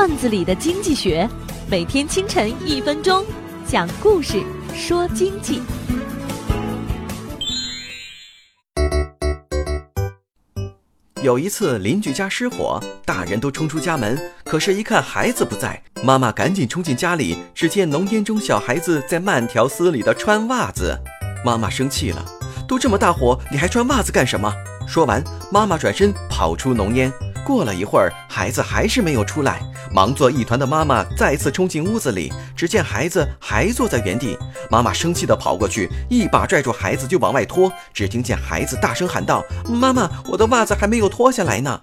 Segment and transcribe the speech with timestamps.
[0.00, 1.28] 段子里的经济学，
[1.68, 3.22] 每天清晨一分钟，
[3.66, 4.42] 讲故事
[4.74, 5.60] 说经济。
[11.22, 20.98] 有一次，邻居家失火，大人都冲出家门，可是，一看孩子不在，妈妈赶紧冲进家里，只见浓烟中小孩子在慢条斯理的穿袜子。
[21.44, 22.24] 妈妈生气了，
[22.66, 24.50] 都这么大火，你还穿袜子干什么？
[24.88, 25.22] 说完，
[25.52, 27.12] 妈妈转身跑出浓烟。
[27.44, 29.60] 过了一会儿，孩子还是没有出来，
[29.92, 34.36] 忙作一团的妈妈再次冲进屋子里，只见孩子还坐在原地。
[34.70, 41.80] 妈妈生气地跑过去，一把拽住孩子就往外拖，只听见孩子大声喊道：“妈妈，我的袜子还没有脱下来呢。”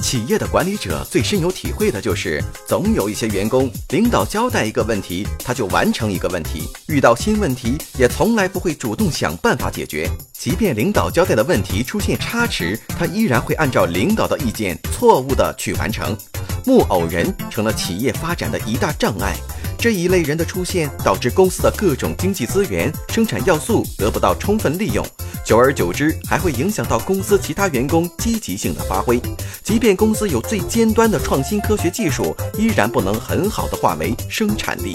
[0.00, 10.10] 企业的管理者最深有体会的就是，总有一些员工，领导交代一个问题，他就完成一个问题；遇到新问题，也从来不会主动想办法解决。
[10.32, 16.16] 即便领导交代的问题出现差池，他依然会按照领导的意见，错误的去完成。
[16.64, 19.36] 木偶人成了企业发展的一大障碍。
[19.78, 25.04] 这一类人的出现，导致公司的各种经济资源、生产要素得不到充分利用。
[25.50, 29.20] 久而久之，还会影响到公司其他员工积极性的发挥。
[29.64, 34.94] 即便公司有最尖端的创新科学技术，依然不能很好的化为生产力。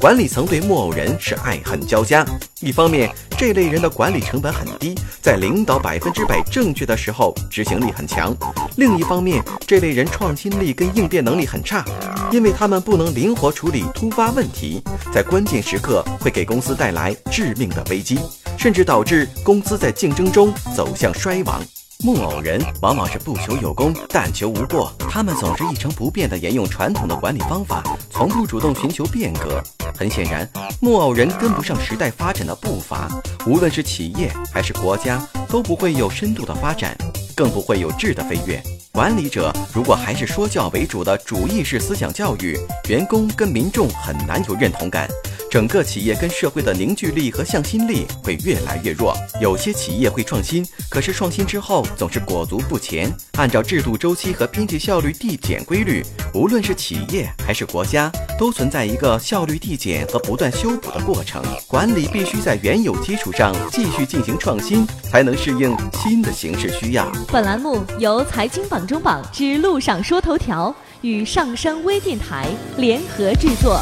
[0.00, 2.24] 管理层对木偶人是爱恨交加。
[2.60, 8.32] 一方面，这类人的管理成本很低，在领导百分之百正确的时候，执行力很强；
[8.76, 11.84] 另一方面，这类人创新力跟应变能力很差，
[12.30, 14.80] 因为他们不能灵活处理突发问题，
[15.12, 18.16] 在关键时刻会给公司带来致命的危机。
[18.58, 21.62] 甚至导致公司在竞争中走向衰亡。
[22.04, 24.92] 木偶人往往是不求有功，但求无过。
[25.10, 29.62] 他们总是一成不变地沿用传统的管理方法，从不主动寻求变革。
[29.96, 30.48] 很显然，
[30.80, 33.08] 木偶人跟不上时代发展的步伐。
[33.46, 36.96] 无论是企业还是国家，都不会有深度的发展，
[37.34, 38.62] 更不会有质的飞跃。
[38.92, 42.56] 管理者如果还是说教为主的主义式思想教育，
[42.88, 45.08] 员工跟民众很难有认同感。
[45.50, 49.16] 整个企业跟社会的凝聚力和向心力会越来越弱。
[49.40, 53.10] 有些企业会创新，可是创新之后总是裹足不前。
[53.38, 61.42] 按照制度周期和边际效率递减规律，无论是企业还是国家，都存在一个效率递减和不断修补的过程。
[61.66, 67.10] 管理必须在原有基础上继续进行创新，才能适应新的形势需要。
[67.32, 73.80] 本栏目由财经榜中榜之路上说头条与上山微电台联合制作。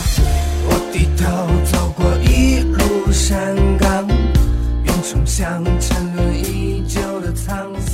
[0.68, 1.24] 我低头
[1.70, 4.06] 走过一路山岗，
[4.84, 7.85] 云冲向沉沦已久的沧桑。